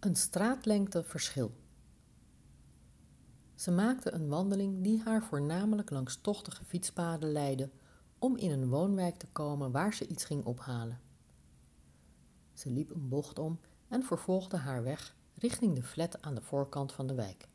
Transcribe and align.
Een 0.00 0.16
straatlengte 0.16 1.02
verschil. 1.02 1.52
Ze 3.54 3.70
maakte 3.70 4.12
een 4.12 4.28
wandeling 4.28 4.82
die 4.82 5.02
haar 5.02 5.24
voornamelijk 5.24 5.90
langs 5.90 6.16
tochtige 6.20 6.64
fietspaden 6.64 7.32
leidde 7.32 7.70
om 8.18 8.36
in 8.36 8.50
een 8.50 8.68
woonwijk 8.68 9.16
te 9.16 9.26
komen 9.26 9.70
waar 9.70 9.94
ze 9.94 10.06
iets 10.06 10.24
ging 10.24 10.44
ophalen. 10.44 11.00
Ze 12.52 12.70
liep 12.70 12.90
een 12.90 13.08
bocht 13.08 13.38
om 13.38 13.60
en 13.88 14.02
vervolgde 14.02 14.56
haar 14.56 14.82
weg 14.82 15.16
richting 15.34 15.74
de 15.74 15.82
flat 15.82 16.22
aan 16.22 16.34
de 16.34 16.42
voorkant 16.42 16.92
van 16.92 17.06
de 17.06 17.14
wijk. 17.14 17.48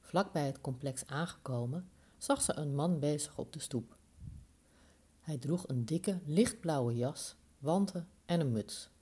Vlak 0.00 0.32
bij 0.32 0.46
het 0.46 0.60
complex 0.60 1.06
aangekomen 1.06 1.90
zag 2.18 2.42
ze 2.42 2.56
een 2.56 2.74
man 2.74 2.98
bezig 2.98 3.38
op 3.38 3.52
de 3.52 3.60
stoep. 3.60 3.96
Hij 5.20 5.38
droeg 5.38 5.68
een 5.68 5.84
dikke, 5.84 6.20
lichtblauwe 6.24 6.96
jas, 6.96 7.36
wanten 7.58 8.08
en 8.24 8.40
een 8.40 8.52
muts. 8.52 8.94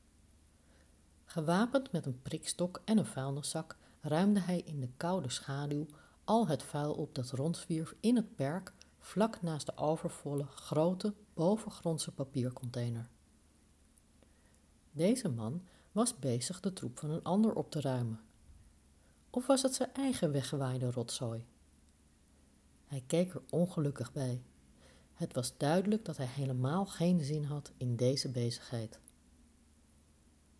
Gewapend 1.34 1.92
met 1.92 2.06
een 2.06 2.22
prikstok 2.22 2.82
en 2.84 2.98
een 2.98 3.06
vuilniszak 3.06 3.76
ruimde 4.00 4.40
hij 4.40 4.62
in 4.64 4.80
de 4.80 4.88
koude 4.96 5.30
schaduw 5.30 5.86
al 6.24 6.48
het 6.48 6.62
vuil 6.62 6.92
op 6.94 7.14
dat 7.14 7.30
rondzwierf 7.30 7.94
in 8.00 8.16
het 8.16 8.34
perk 8.34 8.72
vlak 8.98 9.42
naast 9.42 9.66
de 9.66 9.76
overvolle, 9.76 10.44
grote, 10.44 11.14
bovengrondse 11.32 12.12
papiercontainer. 12.12 13.08
Deze 14.90 15.28
man 15.28 15.62
was 15.92 16.18
bezig 16.18 16.60
de 16.60 16.72
troep 16.72 16.98
van 16.98 17.10
een 17.10 17.22
ander 17.22 17.54
op 17.54 17.70
te 17.70 17.80
ruimen. 17.80 18.20
Of 19.30 19.46
was 19.46 19.62
het 19.62 19.74
zijn 19.74 19.94
eigen 19.94 20.32
weggewaaide 20.32 20.90
rotzooi? 20.90 21.44
Hij 22.86 23.02
keek 23.06 23.34
er 23.34 23.42
ongelukkig 23.50 24.12
bij. 24.12 24.42
Het 25.14 25.34
was 25.34 25.56
duidelijk 25.56 26.04
dat 26.04 26.16
hij 26.16 26.26
helemaal 26.26 26.86
geen 26.86 27.24
zin 27.24 27.44
had 27.44 27.72
in 27.76 27.96
deze 27.96 28.30
bezigheid. 28.30 28.98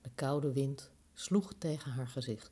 De 0.05 0.11
koude 0.15 0.53
wind 0.53 0.91
sloeg 1.13 1.55
tegen 1.59 1.91
haar 1.91 2.09
gezicht. 2.09 2.51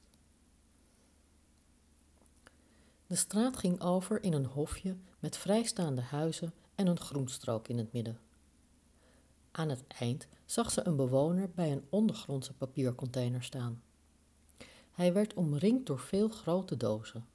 De 3.06 3.16
straat 3.16 3.56
ging 3.56 3.80
over 3.80 4.22
in 4.22 4.32
een 4.32 4.44
hofje 4.44 4.96
met 5.18 5.36
vrijstaande 5.36 6.00
huizen 6.00 6.52
en 6.74 6.86
een 6.86 6.98
groenstrook 7.00 7.68
in 7.68 7.78
het 7.78 7.92
midden. 7.92 8.18
Aan 9.50 9.68
het 9.68 9.84
eind 9.86 10.26
zag 10.44 10.70
ze 10.70 10.86
een 10.86 10.96
bewoner 10.96 11.50
bij 11.50 11.72
een 11.72 11.84
ondergrondse 11.88 12.52
papiercontainer 12.52 13.42
staan. 13.42 13.82
Hij 14.90 15.12
werd 15.12 15.34
omringd 15.34 15.86
door 15.86 16.00
veel 16.00 16.28
grote 16.28 16.76
dozen. 16.76 17.26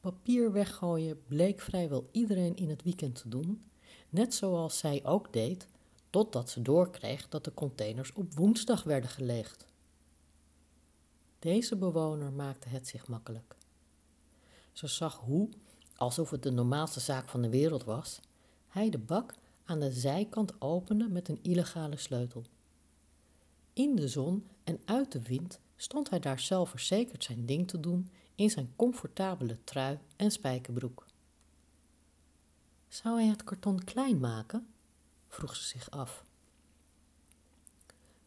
Papier 0.00 0.52
weggooien 0.52 1.22
bleek 1.26 1.60
vrijwel 1.60 2.08
iedereen 2.10 2.56
in 2.56 2.68
het 2.68 2.82
weekend 2.82 3.14
te 3.14 3.28
doen, 3.28 3.64
net 4.08 4.34
zoals 4.34 4.78
zij 4.78 5.04
ook 5.04 5.32
deed, 5.32 5.68
totdat 6.14 6.50
ze 6.50 6.62
doorkreeg 6.62 7.28
dat 7.28 7.44
de 7.44 7.54
containers 7.54 8.12
op 8.12 8.34
woensdag 8.34 8.82
werden 8.82 9.10
gelegd. 9.10 9.66
Deze 11.38 11.76
bewoner 11.76 12.32
maakte 12.32 12.68
het 12.68 12.86
zich 12.86 13.08
makkelijk. 13.08 13.56
Ze 14.72 14.86
zag 14.86 15.16
hoe, 15.18 15.48
alsof 15.96 16.30
het 16.30 16.42
de 16.42 16.50
normaalste 16.50 17.00
zaak 17.00 17.28
van 17.28 17.42
de 17.42 17.48
wereld 17.48 17.84
was, 17.84 18.20
hij 18.68 18.90
de 18.90 18.98
bak 18.98 19.34
aan 19.64 19.80
de 19.80 19.92
zijkant 19.92 20.60
opende 20.60 21.08
met 21.08 21.28
een 21.28 21.38
illegale 21.42 21.96
sleutel. 21.96 22.44
In 23.72 23.94
de 23.94 24.08
zon 24.08 24.46
en 24.64 24.80
uit 24.84 25.12
de 25.12 25.22
wind 25.22 25.60
stond 25.76 26.10
hij 26.10 26.20
daar 26.20 26.40
zelfverzekerd 26.40 27.24
zijn 27.24 27.46
ding 27.46 27.68
te 27.68 27.80
doen 27.80 28.10
in 28.34 28.50
zijn 28.50 28.72
comfortabele 28.76 29.58
trui 29.64 29.98
en 30.16 30.30
spijkerbroek. 30.30 31.06
Zou 32.88 33.16
hij 33.20 33.28
het 33.28 33.44
karton 33.44 33.84
klein 33.84 34.18
maken? 34.18 34.73
Vroeg 35.34 35.56
ze 35.56 35.62
zich 35.62 35.90
af. 35.90 36.24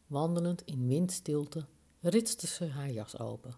Wandelend 0.06 0.62
in 0.64 0.88
windstilte 0.88 1.66
ritste 2.00 2.46
ze 2.46 2.66
haar 2.66 2.90
jas 2.90 3.18
open. 3.18 3.54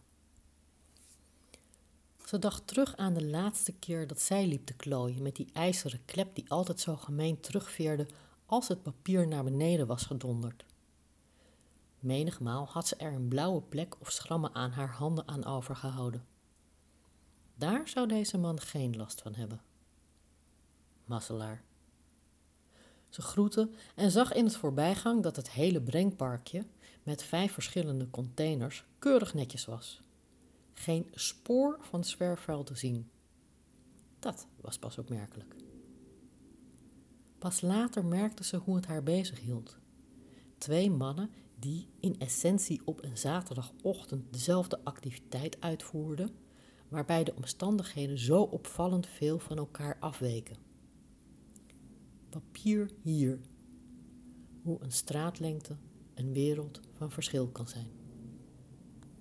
Ze 2.25 2.39
dacht 2.39 2.67
terug 2.67 2.97
aan 2.97 3.15
de 3.15 3.27
laatste 3.27 3.73
keer 3.73 4.06
dat 4.06 4.21
zij 4.21 4.47
liep 4.47 4.67
te 4.67 4.75
klooien 4.75 5.22
met 5.22 5.37
die 5.37 5.50
ijzeren 5.53 6.05
klep 6.05 6.34
die 6.34 6.50
altijd 6.50 6.81
zo 6.81 6.97
gemeen 6.97 7.41
terugveerde 7.41 8.06
als 8.47 8.69
het 8.69 8.83
papier 8.83 9.28
naar 9.28 9.44
beneden 9.44 9.87
was 9.87 10.03
gedonderd. 10.03 10.65
Menigmaal 11.99 12.66
had 12.66 12.89
ze 12.89 12.97
er 12.97 13.12
een 13.12 13.28
blauwe 13.28 13.62
plek 13.62 14.00
of 14.00 14.10
schrammen 14.10 14.55
aan 14.55 14.71
haar 14.71 14.91
handen 14.91 15.28
aan 15.28 15.44
overgehouden. 15.44 16.27
Daar 17.55 17.89
zou 17.89 18.09
deze 18.09 18.39
man 18.39 18.60
geen 18.60 18.97
last 18.97 19.22
van 19.22 19.34
hebben. 19.34 19.62
Masselaar. 21.05 21.69
Ze 23.10 23.22
groette 23.22 23.71
en 23.94 24.10
zag 24.10 24.32
in 24.32 24.44
het 24.44 24.56
voorbijgang 24.56 25.22
dat 25.22 25.37
het 25.37 25.50
hele 25.50 25.82
brengparkje 25.82 26.66
met 27.03 27.22
vijf 27.22 27.53
verschillende 27.53 28.10
containers 28.10 28.84
keurig 28.98 29.34
netjes 29.34 29.65
was. 29.65 30.03
Geen 30.72 31.09
spoor 31.12 31.78
van 31.81 32.04
zwerfvuil 32.04 32.62
te 32.62 32.75
zien. 32.75 33.10
Dat 34.19 34.47
was 34.60 34.78
pas 34.78 34.98
opmerkelijk. 34.98 35.54
Pas 37.38 37.60
later 37.60 38.04
merkte 38.04 38.44
ze 38.44 38.56
hoe 38.56 38.76
het 38.76 38.87
haar 38.87 39.03
bezig 39.03 39.41
hield. 39.41 39.78
Twee 40.59 40.91
mannen 40.91 41.31
die 41.59 41.88
in 42.00 42.19
essentie 42.19 42.82
op 42.84 43.04
een 43.04 43.19
zaterdagochtend 43.19 44.32
dezelfde 44.32 44.81
activiteit 44.84 45.60
uitvoerden, 45.60 46.31
waarbij 46.88 47.25
de 47.25 47.34
omstandigheden 47.37 48.19
zo 48.19 48.42
opvallend 48.42 49.06
veel 49.06 49.38
van 49.38 49.56
elkaar 49.56 49.97
afweken. 50.00 50.69
Papier 52.30 52.91
hier. 53.02 53.38
Hoe 54.62 54.82
een 54.82 54.92
straatlengte 54.92 55.76
een 56.14 56.32
wereld 56.32 56.80
van 56.96 57.10
verschil 57.10 57.48
kan 57.48 57.68
zijn. 57.68 58.00